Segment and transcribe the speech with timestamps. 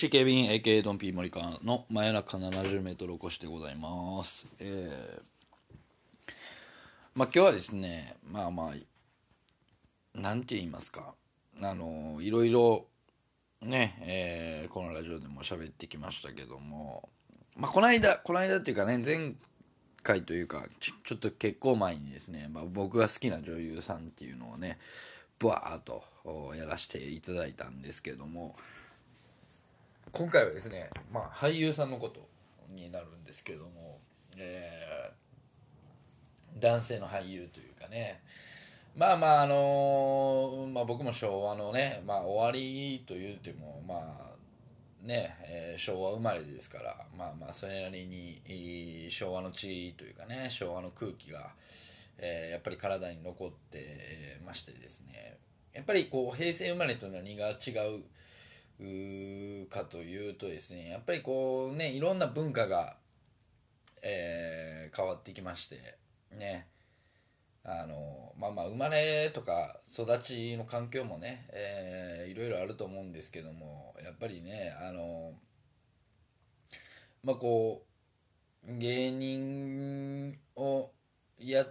[0.00, 4.46] MC ケビン AK ドンピー森川の真夜中 70m 起こしでございます。
[4.58, 6.32] えー、
[7.14, 11.12] まあ今日はですねまあまあなんて言いますか。
[11.60, 12.86] あのいろいろ
[13.60, 17.10] ね、えーこのラジオでも喋ってきましたけども。
[17.54, 19.34] まあこの間この間っていうかね前
[20.02, 24.78] 回というかちょちょっと結構前にですね、まあ、僕が好きな女優さんっていうのをね
[25.38, 26.02] ブワーっと
[26.56, 28.56] やらせていただいたんですけども。
[30.12, 32.28] 今回はですね、まあ、俳優さんのこと
[32.74, 33.98] になるんですけども、
[34.36, 35.20] えー
[36.58, 38.20] 男性の俳優というかね。
[38.96, 51.50] まあまああのまあ、僕も昭和のね、まあ、終わりと言うてもまあね、えー昭和生まれですからまあまあそれなりに昭和の地というかね昭和の空気が、
[52.18, 55.38] えーやっぱり体に残ってましてですね。
[55.72, 58.02] やっぱりこう平成生まれと何が違う
[59.70, 62.96] かというとですねやっぱりこうねいろんな文化が、
[64.02, 65.76] えー変わってきまして
[66.36, 66.66] ね。
[67.62, 75.32] あのまあまあ生まれとか育ちの環境もね、えーいろいろあると思うんですけどもやっぱりねあの
[77.22, 77.84] まあこ
[78.66, 80.90] う芸人を
[81.38, 81.64] や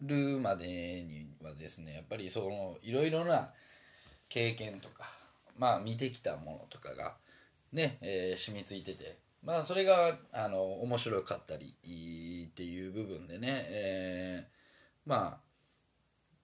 [0.00, 0.66] るまで
[1.02, 3.50] にはですねやっぱりそのいろいろな
[4.28, 5.04] 経験とか
[5.58, 7.14] まあ見てきたものとかが
[7.72, 11.74] ね、えー染みついててまあそれがあの面白かったり
[12.48, 15.38] っていう部分でね、えーま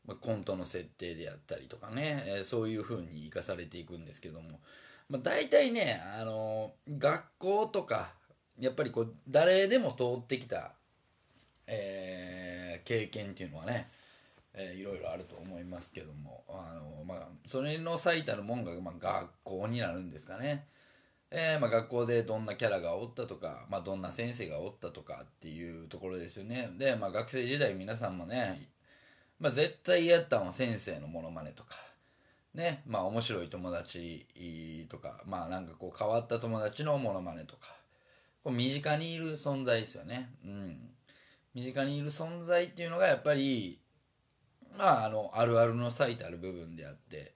[0.09, 4.61] あコントの設定であったりとかね、えーそういう風に生かされていくんですけども、
[5.09, 8.13] まあ、大体ねあの学校とか
[8.59, 10.73] やっぱりこう誰でも通ってきた、
[11.67, 13.89] えー経験っていうのはね、
[14.55, 20.67] えーいろいろあると思いますけどもあの、まあ、それの最たるもんが、まあ、学校になるんですかね。
[21.35, 26.71] えーまあ、学校でどんなキャラがおったとか、まあ、どんな先生がおったとかっていうところですよね。
[26.77, 28.69] で、まあ、学生時代皆さんもね、
[29.41, 31.77] まあ、絶対やったのは先生のモノマネとか
[32.55, 37.75] ねまあ面白い友達とかまあなんかこう変わった友達のモノマネとか
[38.45, 40.31] こう身近にいる存在ですよね。
[40.45, 40.91] うん。
[41.55, 43.79] 身近にいる存在っていうのがやっぱり
[44.77, 47.35] まああのあるあるの最たる部分であって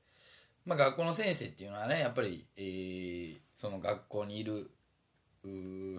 [0.66, 4.70] まあ、学校の先生っていうのはねやっぱり、えーその学校にいる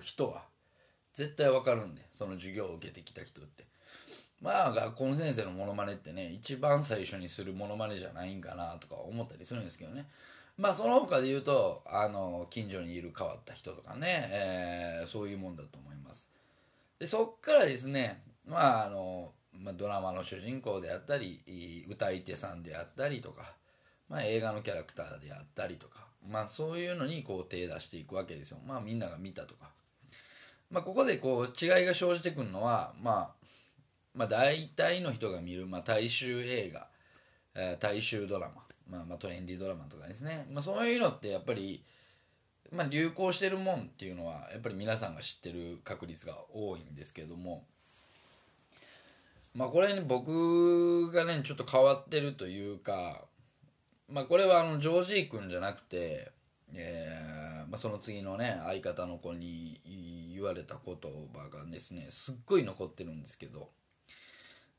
[0.04, 0.44] 人は
[1.16, 3.66] 絶対わかるんでその授業を受けてきた人って。
[4.42, 10.06] まあ学校の先生のモノマネってね一番最初にするモノマネじゃないんかなとか思ったりするんですけどね。
[10.56, 16.28] まあその他で言うとあの近所にいる変わった人とかね、えーそういうもんだと思います。
[17.00, 23.58] でそっからですねまああの、まあ、ドラマの主人公であったり歌い手さんであったりとか
[24.10, 29.70] まあ、映画のキャラクターであったりとか、まあ、そういうのにこう手出していくわけですよ、まあ、みんなが見たとか、
[30.72, 33.46] まあ、ここでこう違いが生じてくるのは、まあ、
[34.14, 36.88] まあ大体の人が見る、まあ、大衆映画、
[37.56, 41.84] え大衆ドラマ、まあ、まあトレンディードラマとかですね、まあ、そういうのってやっぱり、
[42.72, 47.66] まあ、流行してるもんっていうのはやっぱり皆さんが知ってる確率が多いんですけども
[49.58, 53.26] まあこれに僕がねちょっと変わってるというか
[54.08, 56.32] まあこれはあのジョージー君じゃなくて、
[56.76, 59.82] えーまあ、その次のね相方の子に
[60.32, 63.72] 言われた言葉がですねすっごい残ってるんですけど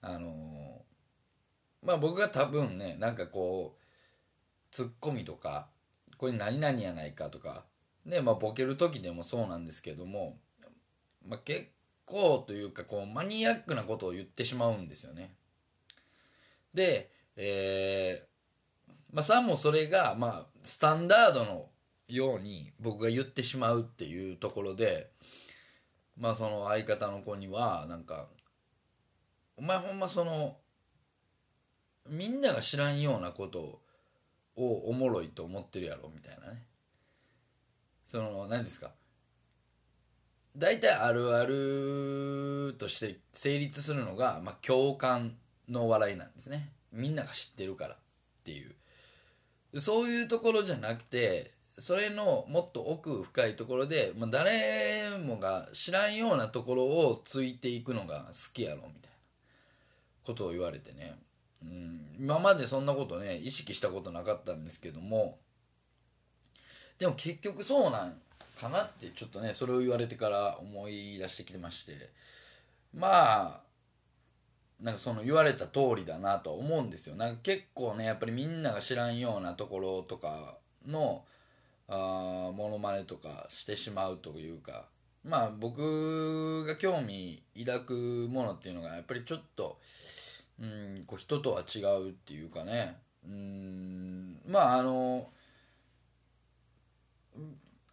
[0.00, 0.80] あの
[1.82, 3.82] まあ僕が多分ねなんかこう
[4.70, 5.66] ツッコミとか
[6.18, 7.64] これ何々やないかとか
[8.06, 10.38] ねまあボケる時でもそうなんですけども、
[11.26, 11.66] まあ、結
[12.08, 15.34] 構というかこうマニアックなことを言ってしまうんですよね。
[16.74, 18.28] で、えー
[19.12, 21.70] まあ、さもそれが、まあ、スタンダードの
[22.08, 25.10] ように僕が言ってしまうっていうところで、
[26.16, 28.28] まあ、その相方の子にはなんか
[29.56, 30.56] 「お前ほんまその
[32.06, 33.80] みんなが知らんようなこと
[34.56, 36.66] をおもろいと思ってるやろ」みたいなね
[38.06, 38.90] その何ですか？
[40.58, 45.36] 大体あるあるとして成立するのが、まあ、共感
[45.68, 46.72] の笑いなんですね。
[46.92, 47.96] みんなが知ってるからっ
[48.44, 49.80] ていう。
[49.80, 59.16] そういうところじゃなくてそれのもっと奥深いところで、まあ、誰もが知らんようなところをついていくのが好きやろみたいな
[60.24, 61.16] ことを言われてね、
[61.62, 65.38] うん、今までそんなことね意識したことなかったんですけども。
[66.98, 68.20] でも結局そうなん
[68.58, 72.10] かなってちょっとねそれを言われてから思い出してきてまして。
[72.94, 73.60] まあ
[74.80, 77.16] なんかその言われた通りだなとは思うんですよ。
[77.16, 80.56] なんか結構ねやっぱりみんなが知らんようなところとか
[80.86, 81.24] の
[81.88, 84.86] あモノマネとかしてしまうというか。
[85.24, 89.78] まあ僕が興味抱くものっていうのがやっぱりちょっと
[90.60, 92.96] うんこう人とは違うっていうかね。
[93.26, 95.28] うんまああの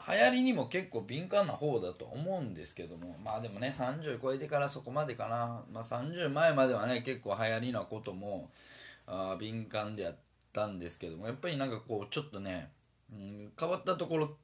[0.08, 8.50] 流行りにも結構敏感な方だと思うんですけどもまあでもね30超えてからそこまでかな、まあ、30前まではね結構流行りなことも
[9.08, 10.16] あ敏感でやっ
[10.52, 12.72] たんですけどもやっぱりなんかこうちょっとね
[13.12, 14.36] うん、変わったところ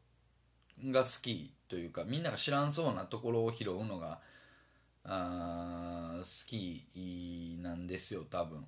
[0.91, 4.19] が好きというかみんなが知らんそうなところを拾うのが
[5.03, 8.63] あ好きなんですよ多分。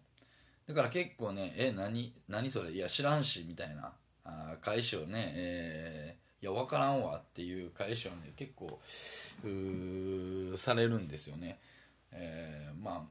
[0.68, 2.72] だから結構ね「え何何それ？
[2.72, 3.94] いや知らんし」みたいな。
[4.26, 8.78] あ返しをね、えー、いや分からんわっていう返しをね結構
[10.58, 11.58] されるんですよね、
[12.12, 13.02] えー、まあ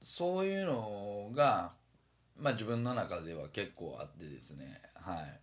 [0.00, 1.72] そういうのが、
[2.38, 4.80] まあ、自分の中では結構あってですね。
[4.94, 5.40] はい。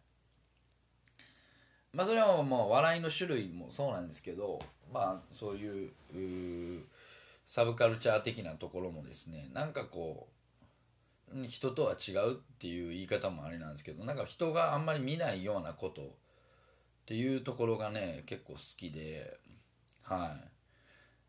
[1.94, 4.60] まあそれはもう笑いの種類もそうなんですけど
[4.94, 6.84] まあそういう
[7.46, 10.28] サブカルチャー的なところもですねなんかこ
[11.36, 16.16] う人とは違うっていう言い方もあれなんですけどなんか人があんまり見ないようなこと
[17.08, 19.38] っていうところがね結構好きで
[20.04, 20.36] は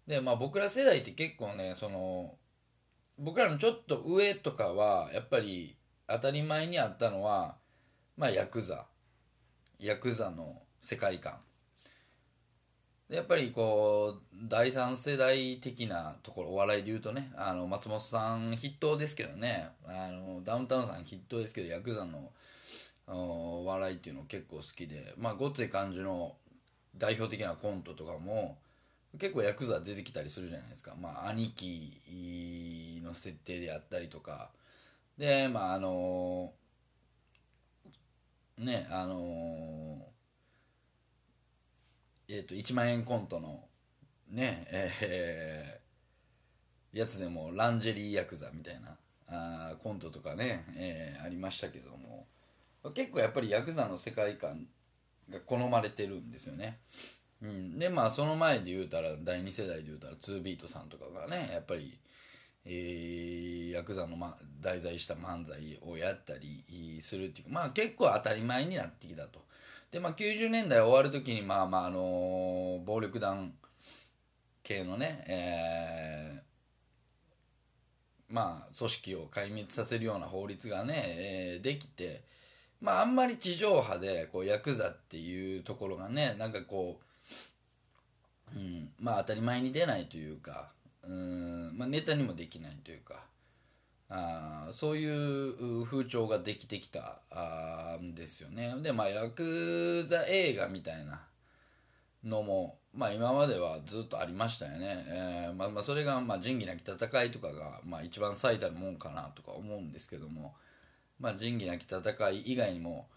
[0.06, 0.10] い。
[0.10, 2.34] でまあ僕ら世代って結構ねその
[3.16, 5.76] 僕らのちょっと上とかはやっぱり
[6.08, 7.54] 当たり前にあったのは
[8.16, 8.86] まあヤクザ。
[9.78, 11.34] ヤクザの世界観。
[13.08, 22.32] やっぱりこう第三世代的なところお笑いで言うとねあの松本さん筆頭ですけどねあのダウンタウンさん筆頭ですけどヤクザの
[23.14, 26.37] 笑いっていうの結構好きでまあごつい感じの
[26.96, 28.58] 代表的なコントとかも
[29.19, 30.94] 結構ヤクザ出てきたりするじゃないですか。
[31.00, 34.50] まあ兄貴の設定であったりとか。
[35.16, 36.52] でまああの
[38.58, 40.06] ねあの、
[42.28, 43.64] えっ、ー、と1万円コントの
[44.28, 52.26] ねえー、やつでもランジェリーヤクザみたいなあコントとかね、えー、ありましたけども。
[52.90, 54.67] 結構やっぱりヤクザの世界観
[55.31, 56.79] が好まれてるんですよね、
[57.43, 61.99] うん、でまあその前で言うたら第2世代で言うたら2ビートさんとかがねやっぱり
[62.70, 69.41] えー、ヤクザの、ま、題材した漫才をやったりするっていうまあ結構当たり前になってきたと。
[69.91, 73.55] でまあ90年代終わる時にまあまああのー、暴力団
[74.62, 82.23] 系のね、えー、まあ組織を壊滅させるような法律がね、えー、できて
[82.80, 87.00] まああんまり地上波でこうヤクザっていうところがねなんかこ
[88.54, 90.70] う、うん、まあ当たり前に出ないというか
[91.02, 93.25] うん、まあ、ネタにもできないというか
[94.10, 98.75] あそういう風潮ができてきたあんですよね。
[98.82, 101.20] でまあヤクザ映画みたいな
[102.24, 110.55] のも、まあ、今まではずっとありましたよね、えーまあ、まあそれが、まあ、仁義なき戦いとかが、まあ、一番最たるもんかなとか思うんですけども、
[111.20, 113.08] まあ、仁義なき戦い以外にも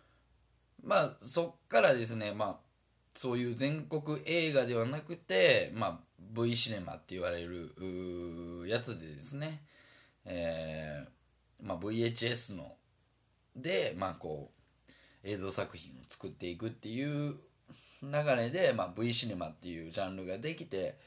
[0.84, 2.72] まあそっからですねまあ
[3.16, 6.00] そういう全国映画ではなくて、まあ、
[6.34, 7.74] V シネマって言われる
[8.68, 9.62] やつでですね、
[10.26, 12.76] えーまあ、VHS の
[13.56, 14.52] で、まあ、こ
[14.88, 14.92] う
[15.24, 17.36] 映像作品を作っていくっていう
[18.02, 20.98] 流れで、まあ、V シネマっていうジャンルができて、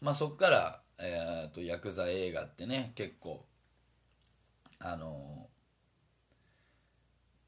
[0.00, 3.44] まあ、そこから、えーと、ヤクザ映画ってね結構
[4.78, 5.11] あの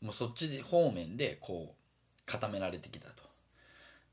[0.05, 3.25] もうそっち方面でこう固められてきたと。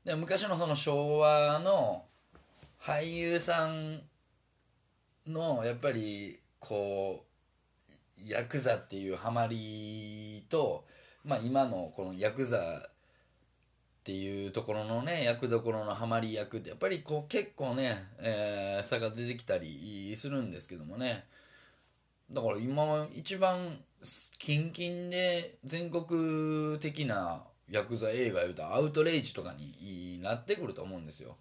[0.04, 2.06] で昔のその昭和の
[2.80, 4.00] 俳優さん
[5.26, 7.24] のやっぱりこ
[8.18, 10.86] うヤクザっていうハマりと、
[11.24, 12.90] まあ、今のこのヤクザっ
[14.02, 21.24] ていうところのね役どころのハマり役ってやっぱりこう結構ね、えー、差が出てきたりするんですけどもね。
[22.32, 23.78] だから今一番
[24.38, 31.36] キンキンで全国的なヤクザ映画言うとアウトレイジとかになってくると思うんですよ。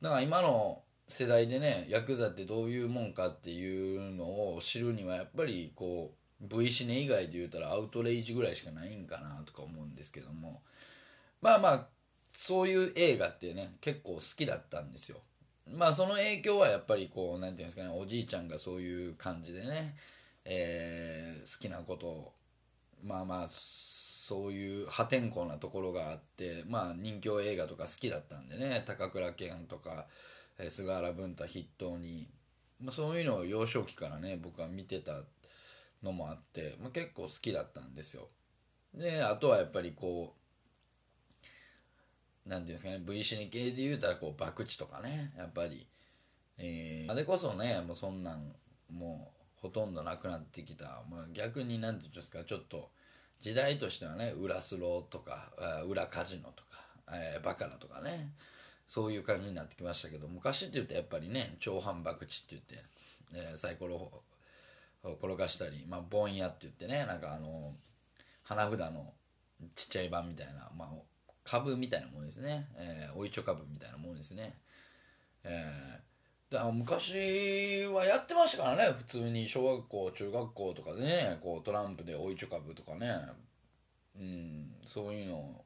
[0.00, 4.24] だから今の世代でねヤクザってどういうもんかっていうの
[4.54, 10.62] を知るにはやっぱりこう V シネ以外で言うたらアウトレイジぐらいしかないんかなとか思うんですけども。
[11.40, 11.88] まあまあ
[12.32, 15.18] そういう映画ってね結構好きだったんですよ。
[15.72, 19.96] まあその影響はやっぱりこう何て言うんですかねおじいちゃんがそういう感じでね、
[20.48, 22.32] えー、好きなことを
[23.02, 30.06] まあまあそういう破天荒なところがあってまあ人気映画とか好きだったんでね高倉健とか
[30.58, 32.28] え菅原文太筆頭に、
[32.80, 35.20] まあ、そういうのを幼少期からね僕は見てた
[36.02, 38.28] のもあって、まあ、結構好きだったんですよ。
[38.94, 40.34] であとはやっぱりこ
[42.46, 45.86] う何ていうんですかね V シネ系で言うたらこう博打とかねやっぱり。
[46.58, 48.54] えー、あれこそねもうそんなん
[48.90, 52.90] もうほとんどなくなってきた、まあ、逆に何て言うんですかちょっと
[53.40, 55.50] 時代としてはね裏スローとか
[55.88, 56.80] 裏カジノとか、
[57.12, 58.30] えー、バカラとかね
[58.86, 62.84] そういう感じになってきましたけど昔って言うとやっぱりね長反博打って言って、
[63.34, 64.22] えー、サイコロを
[65.04, 67.74] 転がしたり、まあ、ボンヤって言ってねなんかあの
[68.42, 69.12] 花札の
[69.74, 70.88] ちっちゃい版みたいな、まあ、
[71.44, 74.58] 株みたいなものですね、えー、おいちょ株みたいなものですね、
[75.44, 76.15] えー、
[76.56, 79.48] だ昔はやってましたからね普通に。
[79.48, 83.14] 小学校中学校とかでねこうトランプでおいちょ株とかね。
[84.18, 85.64] うんそういうのを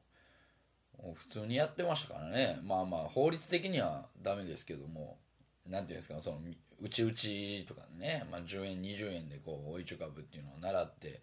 [1.13, 2.59] 普通にやってましたからね。
[2.63, 5.17] まあまあ法律的にはダメですけども。
[5.69, 6.37] 何ていうんですかその
[6.81, 11.21] うちうちとかね、まあ、10円20円でこうおいちょ株っていうのを習って、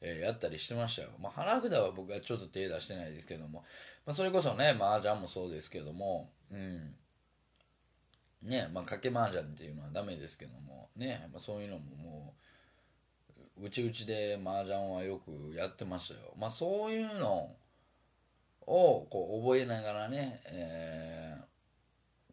[0.00, 3.62] え、やったりしてましたよ、まあ、花札は僕はちょっと手出してないですけども、
[4.06, 6.30] まあ、それこそね麻雀もそうですけども。
[6.50, 6.94] うん。
[8.44, 12.34] ねまあ賭け麻雀っていうのはダメですけどもね、まあ、そういうのもも
[13.58, 16.34] ううちうちで麻雀はよくやってましたよ。
[16.36, 17.50] まあそういうの
[18.66, 21.46] をこう覚えながらね、えー、っ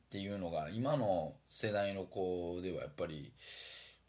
[0.09, 3.33] ていうのが今の世代の子ではやっぱり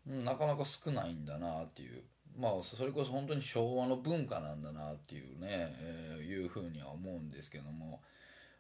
[0.07, 2.03] なかなか少ないんだなっていう。
[2.35, 8.01] まあそれこそ本当に昭和の文化なんだなっていうね、えー、いうふうには思うんですけども。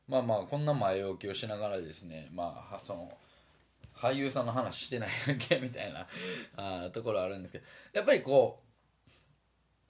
[0.08, 3.12] まあまあこんな前置きをしながらですねまあその
[3.94, 6.06] 俳優さんの話してないだけみたいな
[6.56, 8.62] あところあるんですけどやっぱりこ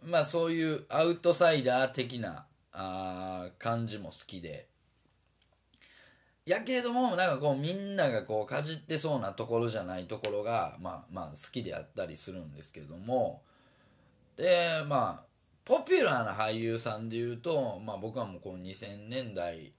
[0.05, 4.69] うまあそういうアウトサイダー的なあ感じも好きで
[6.45, 13.43] やけどもなんかこうみんながこうかじってそうなところじゃないところがまあまあ好きであったりするんですけども
[14.37, 15.33] でまあ
[15.65, 19.73] ポピュラーな俳優さんでいうと、まあ、僕はもうこの2000年代、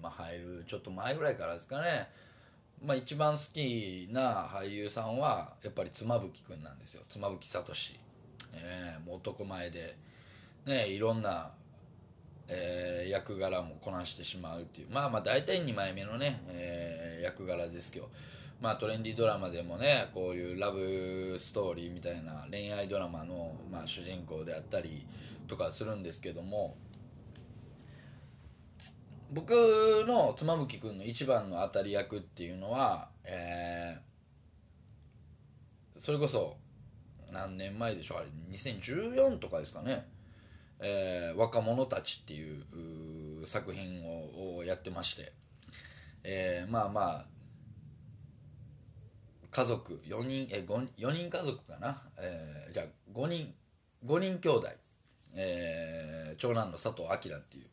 [0.00, 2.08] まあ、入るちょっと前ぐらいからですかね、
[2.84, 7.02] まあ、一番好きな俳優さんはやっぱり妻夫木君なんですよ。
[7.08, 7.64] 妻夫木聡、
[8.54, 9.96] えー、もう男前で、
[10.66, 11.52] ね、いろんな
[12.48, 14.88] えー、役柄もこなしてしまうっていう。
[14.90, 18.10] まあまあ大体2枚目のね、えー、役柄ですけど
[18.60, 25.06] まあトレンディードラマでもねこういうラブストーリーみたいな恋愛ドラマの、まあ、主人公であったり
[25.48, 26.76] とかするんですけども
[29.32, 29.50] 僕
[30.06, 36.58] の妻夫木君の一番の当たり役っていうのは、えー、それこそ
[37.32, 40.06] 何年前でしょうあれ2014とかですかね。
[40.80, 45.32] えー、若者たちっていう作品をやってまして、
[46.24, 47.24] えー、まあまあ
[49.50, 53.54] 家族4人え 5, 4人家族かな、えー、じゃあ5人
[54.04, 54.68] 5人兄弟、
[55.34, 57.66] えー、長男の佐藤明っていう。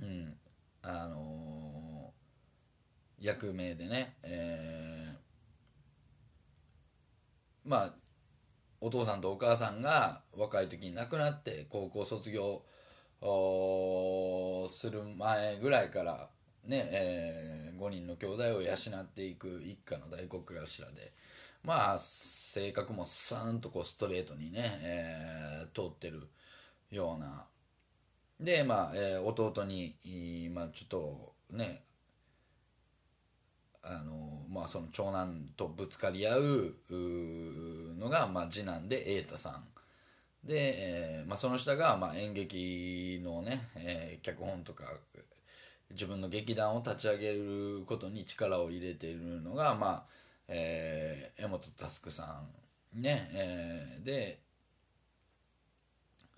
[0.00, 0.36] うん。
[0.82, 7.94] あのー、役名でね、えー、まあ
[8.80, 12.62] お父さんとお母さんが若い時に亡くなって高校卒業
[14.70, 16.30] する前ぐらいから
[16.64, 21.12] ね、えー、5人の兄弟を養っていく一家の大黒柱で
[21.62, 26.28] まあ性格もさーんとこうストレートにね、えー、通ってる
[26.90, 27.44] ような
[28.40, 31.82] でまあ、えー、弟に、まあ、ちょっとね
[33.82, 36.74] あのまあ、その長男とぶつかり合う
[37.98, 39.64] のが、まあ、次男で瑛太さん。
[40.44, 40.74] で、
[41.20, 44.84] えーまあ、その下が、まあ、演劇のね、えー、脚本とか
[45.90, 50.04] 自分の劇団を立ち上げることに力を入れているのが、まあ
[50.48, 52.42] えー、江本佑さ
[52.94, 54.40] んね、えー、で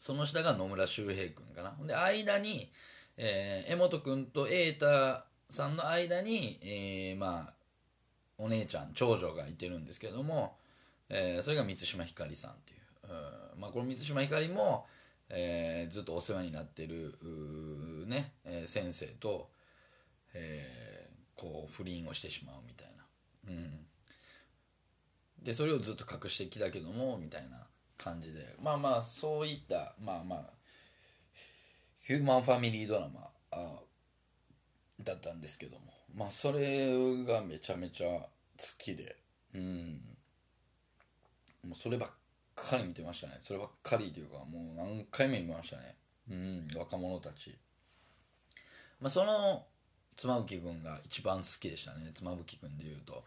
[0.03, 1.77] その下が野村周平君かな。
[1.87, 2.73] で間に、
[3.17, 7.55] えー、江本君と瑛太さんの間に、えー、まあ
[8.37, 10.57] お姉ちゃん長女がいてるんですけども、
[11.09, 12.79] えー、それが満島ひかりさんっていう、
[13.57, 14.87] うまあ、この満島ひかりも、
[15.29, 17.15] えー、ずっとお世話になってる
[18.09, 19.51] ね、えー、先生と、
[20.35, 22.89] えー、こう不倫をしてしまうみたい
[23.47, 23.87] な、うん、
[25.45, 27.69] でそれをずっと隠してきたけどもみたいな。
[28.03, 30.51] 感じでまあまあそういったまあまあ
[32.07, 33.81] ヒューマンファミリードラマあ
[35.01, 38.29] だったんですけどもまあそれがめちゃめちゃ好
[38.79, 39.17] きで
[39.55, 40.01] うん。
[41.69, 42.11] もうそればっ
[42.55, 43.35] かり見てましたね。
[43.41, 45.97] そればっかりというかもう何回も見ましたね。
[46.31, 47.57] うん若者たち。
[49.01, 49.65] まあその
[50.17, 52.11] 妻夫木君が一番好きでしたね。
[52.15, 53.25] 妻夫木君でいうと。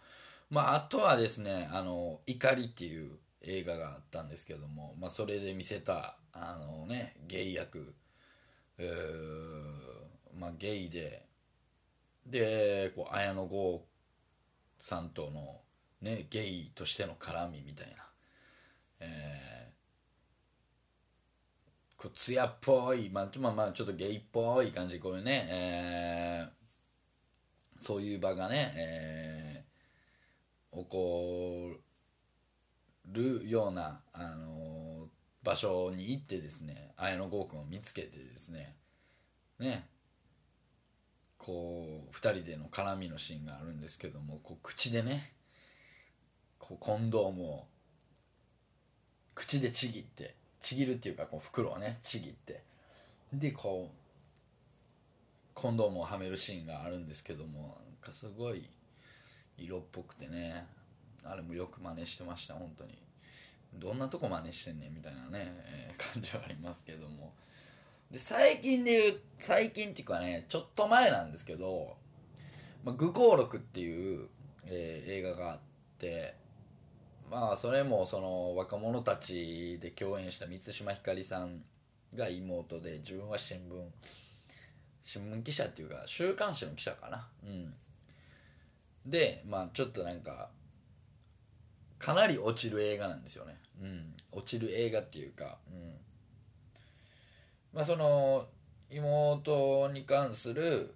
[0.49, 7.93] まああとはですね「あの怒り」っていう映画があったんですけども、まあ、それで見せたあのねゲイ役
[10.33, 11.25] まあゲイで
[12.25, 13.85] でこう綾野剛
[14.79, 15.61] さんとの
[16.01, 18.05] ねゲイとしての絡みみたいな
[18.99, 31.81] えー、こう艶っぽい、まあ、まあまあちょっとゲイっぽい感じこういうね、えー、そういう場がね、えー、起こる
[33.11, 34.85] るような、あの、
[35.45, 38.75] 場所に行ってですね綾野剛君を見つけてですね
[39.59, 39.85] ね
[41.37, 45.31] こう2人での絡みのシーンがあるんですけどもこう口でね
[46.57, 47.63] こうコンドームを
[49.35, 52.63] 口でちぎってちぎるっていうかこう袋をねちぎって
[53.31, 53.95] でこう
[55.53, 58.67] コンドームをはめるシーンがあるんですけどもなんかすごい
[59.59, 60.65] 色っぽくてね
[61.25, 62.97] あれもよく真似してました本当に。
[63.73, 67.33] どんなとこ真似してんねんみたいなね、えー、 感じはありますけども。
[68.11, 71.97] で最近で言う最近っていうかねちょっと前なんですけど
[72.85, 74.29] 「まあ、愚行録」っていう、
[74.65, 75.59] えー、映画があっ
[75.97, 76.35] て
[77.29, 81.63] まあそれもその若者たちで共演した満島ひかりさん
[82.13, 83.89] が妹で自分は新聞
[85.03, 87.27] 新聞記者っていうか週刊誌の記者かな。
[87.43, 87.73] うん。
[89.05, 90.49] でまあちょっとなんか
[91.99, 93.57] かなり落ちる映画なんですよね。
[93.81, 94.13] うん。
[94.31, 95.93] 落ちる映画っていうかうん。
[97.73, 98.47] まあその
[98.89, 100.93] 妹に関する、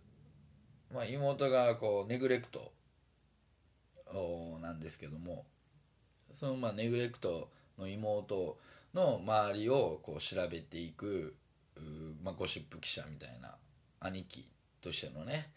[0.93, 2.71] まあ、妹がこうネグレクト
[4.61, 5.45] なんですけども
[6.33, 8.57] そのまあネグレクトの妹
[8.93, 11.35] の周りをこう調べていく
[12.23, 13.55] まあ、ゴシップ記者みたいな
[13.99, 14.47] 兄貴
[14.81, 15.51] としてのね、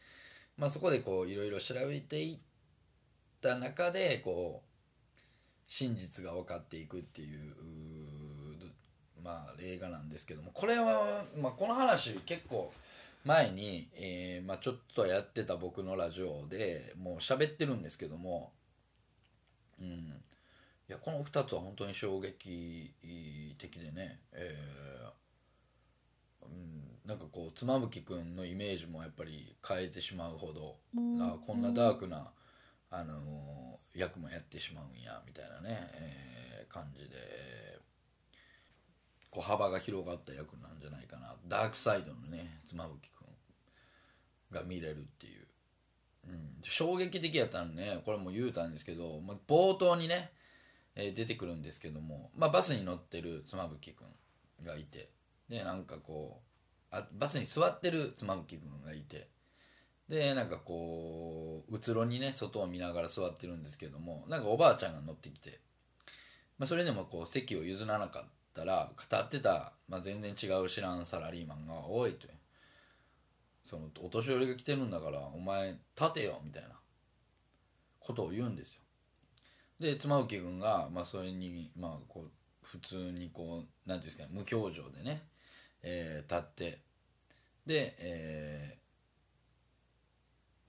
[0.56, 2.38] まあ、そこでこういろいろ調べていっ
[3.40, 4.71] た中でこう
[5.66, 7.54] 真実が分かっていくっていう
[9.24, 12.72] まあ、映画なんですけどもこれは、まあ、この話結構
[13.24, 18.50] 前に、えーまあ、ちょっとやってた僕のラジオでもう喋ってるんですけども、
[19.80, 19.92] うん、い
[20.88, 22.92] やこの2つは本当に衝撃
[23.58, 30.76] 的でね、えーうん、なんかこう妻夫木君のイメージもやっぱり変えてしまうほど、
[31.20, 32.28] あこんなダークな、
[32.92, 37.62] あの、役もやってしまうんやみたいなね、えー、感じで。
[39.32, 41.34] こう幅が広がった役なんじゃないかな。
[41.48, 43.26] ダークサイドのね妻夫木君
[44.50, 45.46] が見れるっていう、
[46.28, 48.02] うん、衝撃的やったのね。
[48.04, 50.30] これも言うたんですけど、まあ、冒頭にね、
[50.94, 54.06] えー、出てくるんですけども、まあ、バスに乗ってる妻夫木君
[54.66, 55.08] がいて
[55.48, 56.42] でなんかこ
[56.92, 59.28] うあバスに座ってる妻夫木君がいて
[60.08, 65.60] でなんかこううつろにね外を見ながら座ってるんですけどもなんかおばあちゃんが乗ってきて、
[66.58, 72.28] まあ、それでもこう席を譲らなかったら語ってた、まあ、全然違う知らんサラリーマンが「おい」と。
[73.72, 76.68] そのお年寄りが来てるんだからお前立てよみたいな
[78.00, 78.82] ことを言うんですよ。
[79.80, 82.30] で妻夫木君が、まあ、それに、まあ、こう
[82.62, 85.22] 普通にこう何ていうんですかね無表情でね、
[85.82, 86.82] えー、立って
[87.64, 88.81] で、えー、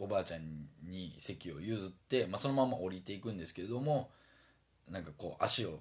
[0.04, 4.10] おばあちゃんに席を譲って、まあ、そのまま降りていくんですけれども
[4.89, 5.80] なんかこう足を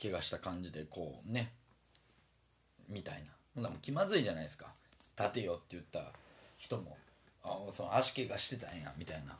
[0.00, 1.52] 怪我した感じでこうね
[2.88, 3.32] みたいな。
[3.54, 4.66] ほんなも気まずいじゃないですか。
[5.18, 6.12] 立てよって言った
[6.56, 6.96] 人も
[7.44, 9.36] あその足怪我してたんやみたいな。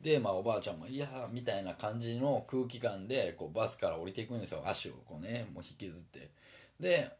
[0.00, 4.62] でまあおばあちゃんも「いや」みたいな感じの空気感でこうバスから降りていくんですよ。
[4.66, 6.30] 足をこうねもう引きずって。
[6.78, 7.10] で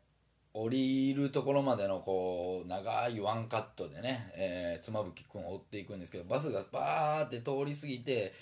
[0.53, 8.33] 降りるところまでのこう長いワンカットでね、えー、妻夫木君を追っていくんですけどバスがバーって通り過ぎて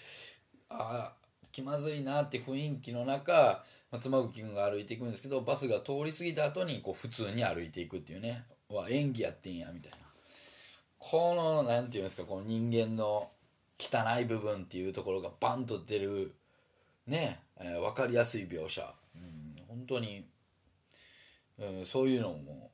[0.70, 1.12] あ
[1.52, 8.44] 気まずいなって雰囲気の中松間君が歩いていくんですけどバスが通り過ぎた後にこう普通に歩いていくっていうね。
[8.70, 9.98] わ演技やってんやみたいな。
[10.98, 13.30] この何て言うんですかこの人間の
[13.78, 16.34] 汚い部分っていうところがバンと出る
[17.06, 20.26] ね、えー、分かりやすい描写、うん、本当に、
[21.58, 22.70] うん、そういうのも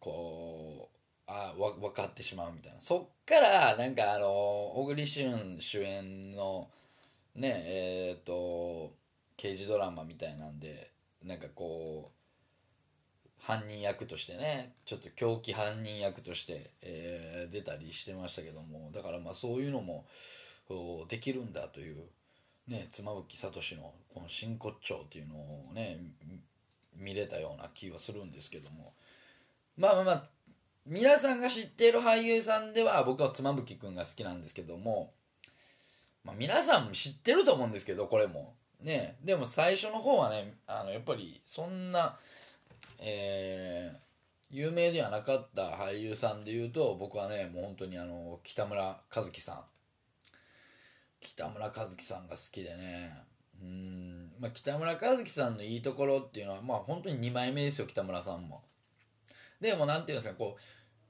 [0.00, 2.80] こうあわ分かってしまうみたいな。
[2.80, 6.68] そっからなんかあの小栗旬主演の
[7.34, 8.92] ねえっ、と
[9.36, 10.90] 刑事ドラマみたいなんで
[11.24, 12.22] なんかこう
[13.38, 20.06] 犯人役としてねちょっと狂気犯人役として、えー出たりしてましたけどもだからまあそういうのも
[21.08, 22.04] できるんだという
[22.68, 25.98] ね妻夫木聡のこの真骨頂っていうのをね
[26.96, 28.92] 見れたような気はするんですけども。
[29.76, 30.24] まあまあまあ
[30.86, 35.12] 皆さんが知っている俳優さんでは僕は妻夫木君が好きなんですけども、
[36.24, 38.54] まあ、皆さん知ってると思うんですけどこれも。
[38.80, 39.16] ね。
[39.22, 42.18] でも最初の方はねあのやっぱりそんな
[42.98, 44.02] えー
[44.54, 49.60] 有名ではなかった俳優さんでいうと僕はねもう本当にあの北村一樹さん。
[51.20, 53.31] 北村一樹さんが好きでね。
[53.62, 58.62] うん、まあ、北村一樹さんのいいところっていうのはまあ本当に2枚目ですよ北村さんも。
[59.60, 60.62] でもなんていうんですかこう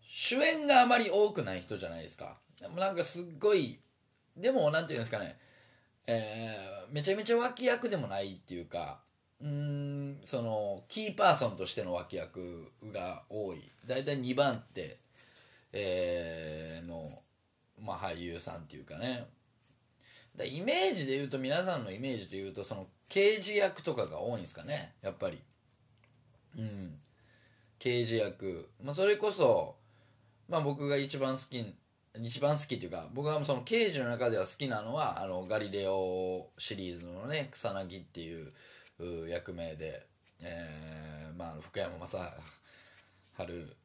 [0.07, 2.37] 主演があまり多くない人じゃないですか。
[2.61, 3.81] でもなんかすっごい
[4.37, 5.39] でもなんていうんですかね
[6.07, 9.01] えーめちゃめちゃ脇役でもないっていうか
[9.41, 13.71] うーんそのキーパーソンとしての脇役が多い。
[13.87, 14.99] 大体2番手、
[15.73, 17.21] えーの、
[17.81, 19.27] まあ、俳優さんっていうかね。
[20.37, 25.39] だイメージで言うと皆さんのイメージで言うとその刑事役とかが多いんですかねやっぱり。
[26.59, 26.99] うん。
[27.79, 29.75] 刑事役、まあ、それこそ、
[30.49, 31.75] まあ、僕が一番好き
[32.21, 38.53] 一番好きっていうか僕はその刑事の中では好きなのはあのガリレオシリーズのね草薙っていう
[39.01, 40.07] う役名で、
[40.41, 43.77] えーまあ、福山雅治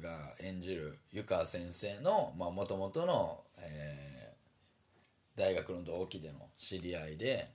[0.00, 4.13] が演じる湯川先生のもともとの、えー
[5.36, 7.50] 大学の同期での知り合いで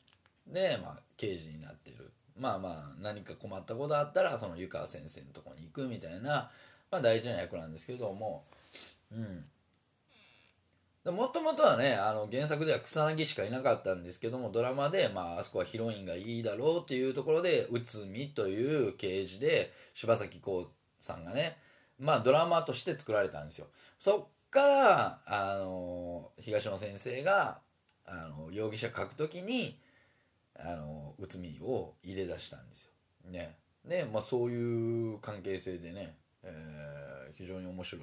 [0.48, 2.12] で、まあ、刑事になってる。
[2.38, 6.50] まあまあ何か困ったことあったらその湯川先生のとこに行くみたいな、
[6.90, 8.46] まあ、大事な役なんですけども
[9.12, 9.46] うん。
[11.06, 20.68] もともとはねあの原作では草薙しかいなかったんですけどもドラマで、まああそこはヒロインがいいだろうっていうところで内海という刑事で柴咲コウ
[21.00, 21.58] さんがね
[22.00, 23.68] まあドラマとして作られたんですよ。
[24.00, 27.60] そっからあの東野先生が
[28.12, 29.78] あの容疑者書くときに
[30.58, 32.92] あの内海を入れ出したんですよ。
[33.32, 33.56] ね。
[33.86, 38.02] で、まあ、そういう関係性でね、えー非常に面白い。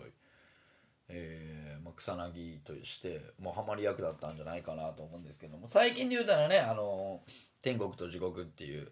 [1.08, 5.68] えーまあ、草薙としてもうハマり役だったんじゃないかなと思うんですけども。
[5.68, 7.22] 最近で言うたらね「あの
[7.60, 8.90] 天国と地獄」っていう、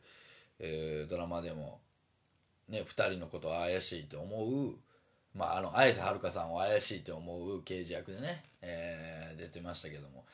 [0.59, 1.81] えードラマでも、
[2.69, 4.77] ね、2人のことを怪しいと思う、
[5.35, 10.25] まあ、あの綾瀬はるかさんを怪しいと思う刑事役でね、えー出てましたけども。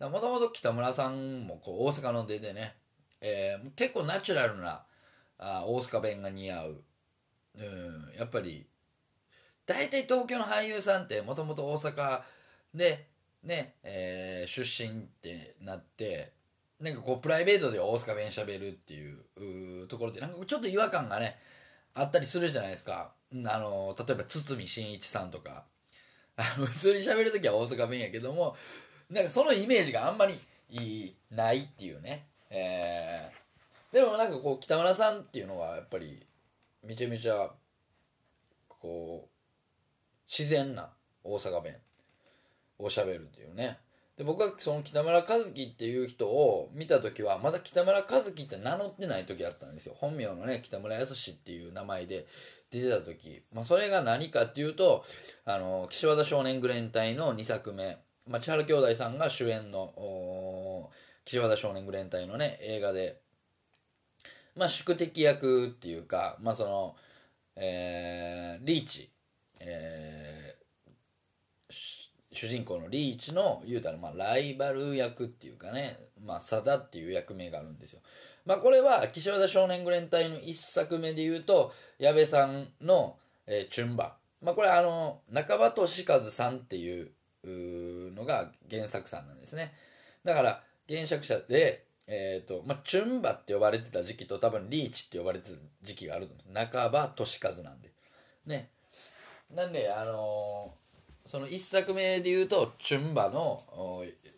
[0.00, 2.76] もともと北村さんもこう大阪の出でね、
[3.20, 4.84] えー結構ナチュラルな
[5.38, 6.84] あ大阪弁が似合う、
[7.56, 8.66] うん、やっぱり
[9.66, 12.20] 大体東京の俳優さんってもともと大阪
[12.74, 13.08] で
[13.42, 16.32] ね、えー出身ってなって
[16.80, 21.36] なんかこうプライベートで大阪弁しゃべるっていうところってなんかちょっと違和感がね
[21.94, 23.12] あったりするじゃないですか。
[23.32, 25.64] あの例えば堤真一さんとか。
[26.56, 28.54] 普通に喋る時は大阪弁やけども
[29.10, 30.34] なんかそのイメージがあんまり
[30.70, 33.38] いいないっていうね、えー
[33.92, 36.22] でもなんかこう北村さんっていうのはやっぱり
[36.84, 37.50] めちゃめちゃ
[38.68, 39.28] こう
[40.30, 40.90] 自然な
[41.24, 41.76] 大阪弁
[42.78, 43.78] をしゃべるっていうね。
[44.16, 49.94] で僕はその北村和樹っていう人を見た時はまだ北村和樹って名乗ってない時だったんですよ。
[49.96, 52.26] 本名のね北村康っていう名前で
[52.70, 55.04] 出てた時、まあ、それが何かっていうと
[55.44, 57.96] あの岸和田少年グレン隊の2作目、
[58.28, 60.90] まあ、千原兄弟さんが主演の
[61.24, 63.20] 岸和田少年グレン隊のね映画で
[64.54, 66.96] まあ宿敵役っていうかまあその
[67.56, 69.10] えーリーチ
[69.60, 70.58] えー
[72.30, 78.00] 主人公のリーチの言うたらまあライバル役っていうかねまあサダっていう役名があるんですよ。
[78.46, 84.16] まあこれは岸和田少年グレン隊の一作目で言うと矢部さんの、えーチュンバ。
[84.40, 87.10] まあこれあの中場俊和さんっていう
[88.18, 89.72] のが原作さんなんですね。
[90.24, 96.72] だから原作者でえーとまあ、チュンバって呼ばれてた時期と多分リーチって呼ばれてた時期があると思うんです。
[96.72, 97.90] 中場俊和なんで。
[98.46, 98.70] ね。
[99.54, 100.88] なんであのー
[101.28, 103.62] その一作目で言うとチュンバの、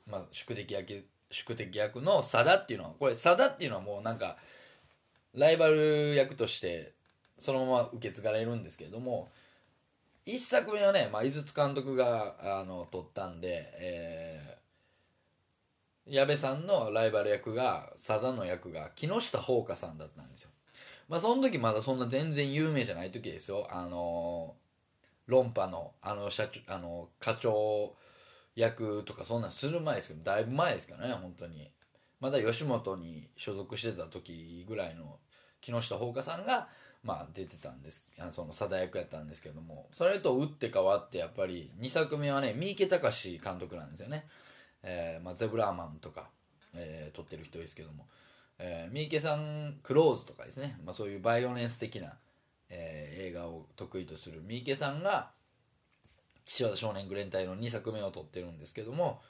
[0.09, 4.37] まあ、宿敵役宿敵役のサダっていうのはこれサダっていうのはもうなんか
[5.33, 6.93] ライバル役として
[7.39, 9.29] そのまま受け継がれるんですけれども
[10.25, 14.61] 一作目はね、まあ、井筒監督があの撮ったんで、えー
[16.11, 20.51] 矢部さんのライバル役がサダの役が木下ほうかさんだったんですよ。
[21.09, 23.69] まあその時まだそんな全然有名じゃない時ですよ。
[23.71, 24.57] あの
[25.27, 27.95] 論破のあの社長あの課長
[28.57, 31.71] 役とかそんなんする前ですけどだいぶ前ですからね本当に。
[32.19, 35.21] まだ吉本に所属してた時ぐらいの
[35.61, 36.69] 木下ほうかさんが
[37.03, 44.27] まあ出てたんですあのその貞役やったんですけどもそれと打って変わってやっぱり2作目はね三池隆監督なんですよね、
[44.83, 46.29] えーまあ、ゼブラーマンとか、
[46.75, 48.07] えー撮ってる人ですけども、
[48.59, 52.13] えー三池さんクローズとかですね、まあ、そういうバイオレンス的な、
[52.69, 55.31] えー映画を得意とする三池さんが
[56.45, 59.21] 岸和田少年グレン隊の2作目を撮ってるんですけども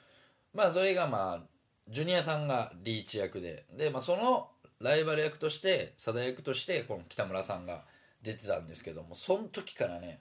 [0.53, 1.43] まあそれがまあ
[1.89, 4.49] ジュニアさんがリーチ役でで、まあ、その
[4.81, 7.83] ライバル役として佐田役としてこの北村さんが
[8.21, 10.19] 出てたんですけどもその時からね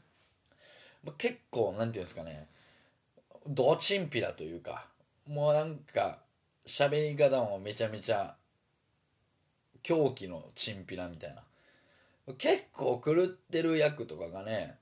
[1.19, 2.49] 結構なんていうんですかね
[3.47, 4.87] どちんぴらというか
[5.27, 6.19] もうなんか
[6.67, 8.35] 喋り方もめちゃめちゃ
[9.83, 11.43] 狂気のチンピラみたいな。
[12.37, 14.77] 結構狂ってる役とかがね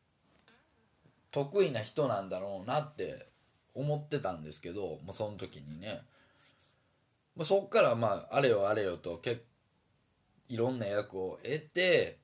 [1.31, 3.27] 得意な人なんだろうなって
[3.75, 6.01] 思ってたんですけどもうその時にね。
[7.45, 9.45] そっからまああれよあれよと結
[10.49, 12.19] いろんな役を得て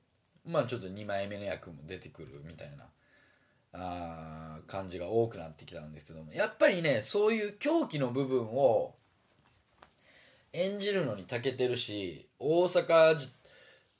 [0.45, 2.85] まあちょっと2枚目の役も出てくるみたいな
[3.73, 8.95] あ感じが多くなってきたんですけどもやっぱりねそういう狂気の部分を
[10.53, 13.17] 演じるのに長けてるし大阪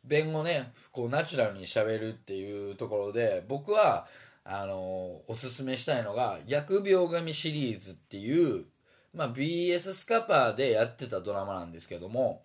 [0.06, 4.08] 弁をねこうナチュラルにしゃべるっていうところで僕は
[4.46, 8.66] あのおすすめしたいのが「疫病神」シリーズっていう、
[9.14, 12.44] まあ、BS スカパーでやってたドラマなんですけども、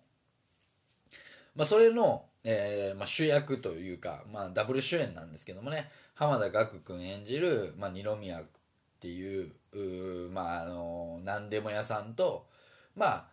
[1.55, 8.43] まあ、それの、えーまあ、主役というか、まあ、ダブル主演なんですけどもね浜田岳君演じる、まあ、二宮っ
[8.99, 9.51] ていう
[10.31, 12.47] まああの何でも屋さんと
[12.95, 13.25] まあ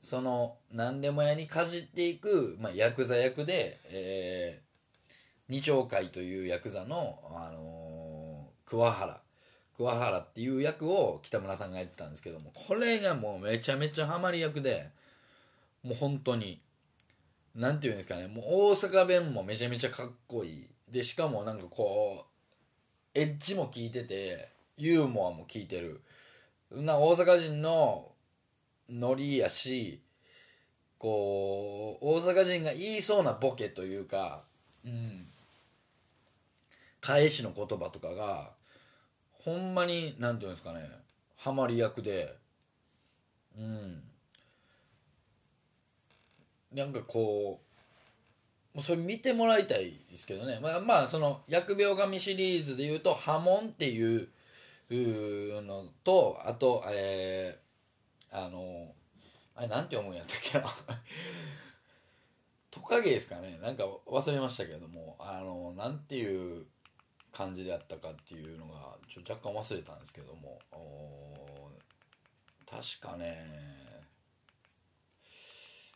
[0.00, 4.72] その何でも屋にかじっていく、まあ、ヤクザ役で、えー
[5.48, 9.20] 二丁会というヤクザの、あのー桑原
[9.76, 14.88] 桑原っていう役を北村さんがやってたんですけどもこれがもうめちゃめちゃハマり役で
[15.82, 16.62] もう本当に
[17.54, 18.28] なんていうんですかね。
[18.28, 20.66] もう大阪弁もめちゃめちゃかっこいい。
[20.90, 22.26] でしかもなんかこ
[23.14, 26.02] うエッジも効いててユーモアも効いてる。
[26.70, 28.12] な大阪人の
[28.88, 30.00] ノリやし
[30.98, 34.44] こう大阪人が言いそうなボケというか、
[34.84, 35.26] うん、
[37.00, 38.52] 返しの言葉とかが
[39.32, 40.88] ほんまになんていうんですかね。
[41.36, 42.36] ハマり役で
[43.58, 44.02] うん。
[46.74, 47.72] なんかこう
[48.74, 50.58] もうそれ見てもらいたいですけどね。
[50.62, 54.28] まあまあその「疫病神」シリーズでいうと「波紋」っていう
[55.62, 58.94] のとあとえー、あの
[59.54, 60.64] あれなんて読むんやったっけな。
[62.70, 63.58] トカゲですかね。
[63.58, 65.16] なんか忘れましたけども。
[65.18, 66.66] あのなんていう
[67.30, 70.58] 感じであったかっていうのがちょ若干忘れたんですけども。
[72.66, 73.91] 確かね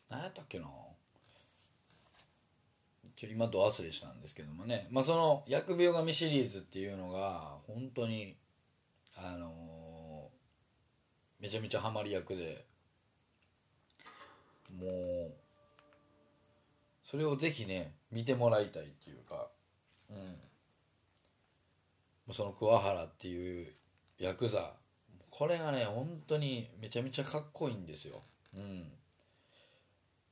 [0.09, 0.67] 何やったっけな？
[3.19, 4.89] 今度忘れしたんですけどもね。
[4.91, 8.37] まあその「疫病神」シリーズっていうのが本当に
[9.17, 12.65] あのーめちゃめちゃハマり役で。
[14.75, 14.87] も
[15.29, 15.33] う
[17.09, 19.49] それをぜひね見てもらいたいっていうか。
[20.11, 20.15] う
[22.31, 22.33] ん。
[22.35, 23.73] その桑原っていう
[24.19, 24.75] ヤクザ
[25.31, 28.23] これがね本当にめちゃめちゃかっこいいんですよ。
[28.55, 28.91] うん。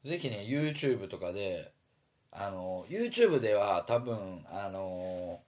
[0.05, 1.73] ぜひね YouTube とかで
[2.31, 5.41] あの YouTube では多分あの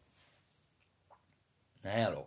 [1.82, 2.26] なんやろ。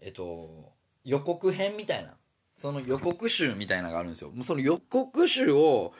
[0.00, 0.72] えっと
[1.04, 2.14] 予告編みたいな。
[2.56, 4.30] その予告集みたいなのがあるんですよ。
[4.30, 5.92] もうその予告集を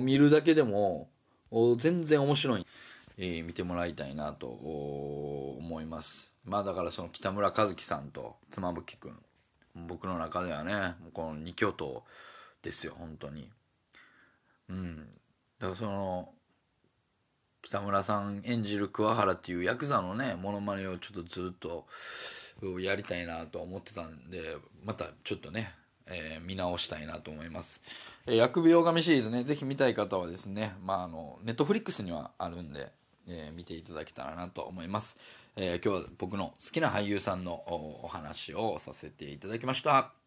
[0.00, 1.10] 見るだけでも
[1.76, 2.66] 全然面白い、
[3.18, 6.32] えー見てもらいたいなと思います。
[6.44, 9.12] まあだからその北村一樹さんと妻夫木君
[9.86, 12.04] 僕の中ではねこの二巨頭。
[12.62, 13.50] ですよ本当に。
[14.68, 15.10] うん。
[15.58, 16.28] だからその
[17.62, 21.86] 北村さん演じる桑原っていうヤクザのねモノマネをちょっとずっと
[22.80, 25.72] やりたいなと思ってたんでまたちょっとね、
[26.06, 27.80] えー見直したいなと思います
[28.26, 32.92] 「えー疫病神」シリーズねぜひ見たい方はですねまああのネットフリックスにはあるんで、
[33.26, 35.18] えー見ていただけたらなと思います、
[35.56, 40.17] え今日は僕の好きな俳優さんのおお話をさせていただきました。